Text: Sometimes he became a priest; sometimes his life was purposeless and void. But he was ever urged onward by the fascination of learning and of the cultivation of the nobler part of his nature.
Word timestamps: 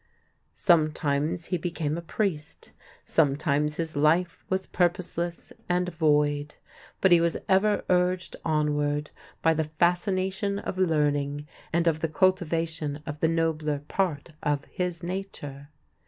Sometimes 0.55 1.45
he 1.49 1.59
became 1.59 1.95
a 1.95 2.01
priest; 2.01 2.71
sometimes 3.03 3.75
his 3.75 3.95
life 3.95 4.43
was 4.49 4.65
purposeless 4.65 5.53
and 5.69 5.89
void. 5.89 6.55
But 7.01 7.11
he 7.11 7.21
was 7.21 7.37
ever 7.47 7.85
urged 7.87 8.35
onward 8.43 9.11
by 9.43 9.53
the 9.53 9.65
fascination 9.65 10.57
of 10.57 10.79
learning 10.79 11.47
and 11.71 11.87
of 11.87 11.99
the 11.99 12.09
cultivation 12.09 13.03
of 13.05 13.19
the 13.19 13.27
nobler 13.27 13.77
part 13.87 14.31
of 14.41 14.65
his 14.65 15.03
nature. 15.03 15.69